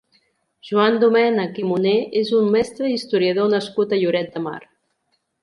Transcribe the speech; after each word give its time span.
Joan 0.69 0.95
Domènech 1.03 1.59
i 1.63 1.65
Moner 1.73 1.93
és 2.21 2.31
un 2.39 2.49
mestre 2.57 2.89
i 2.93 2.97
historiador 3.01 3.53
nascut 3.53 3.95
a 3.95 4.01
Lloret 4.01 4.35
de 4.35 4.45
Mar. 4.49 4.57